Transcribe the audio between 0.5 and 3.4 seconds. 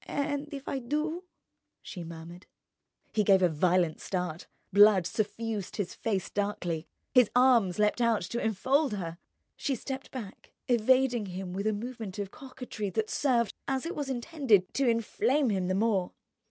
if I do—?" she murmured. He